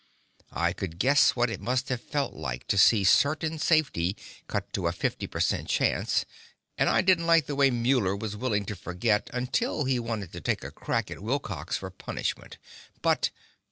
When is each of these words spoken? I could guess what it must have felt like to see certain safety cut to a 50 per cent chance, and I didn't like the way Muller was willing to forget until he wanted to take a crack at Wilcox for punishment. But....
I 0.55 0.73
could 0.73 0.97
guess 0.97 1.35
what 1.35 1.51
it 1.51 1.61
must 1.61 1.89
have 1.89 2.01
felt 2.01 2.33
like 2.33 2.65
to 2.69 2.77
see 2.79 3.03
certain 3.03 3.59
safety 3.59 4.17
cut 4.47 4.73
to 4.73 4.87
a 4.87 4.91
50 4.91 5.27
per 5.27 5.39
cent 5.39 5.67
chance, 5.69 6.25
and 6.75 6.89
I 6.89 7.03
didn't 7.03 7.27
like 7.27 7.45
the 7.45 7.53
way 7.53 7.69
Muller 7.69 8.15
was 8.15 8.35
willing 8.35 8.65
to 8.65 8.75
forget 8.75 9.29
until 9.31 9.83
he 9.85 9.99
wanted 9.99 10.33
to 10.33 10.41
take 10.41 10.63
a 10.63 10.71
crack 10.71 11.11
at 11.11 11.21
Wilcox 11.21 11.77
for 11.77 11.91
punishment. 11.91 12.57
But.... 13.03 13.29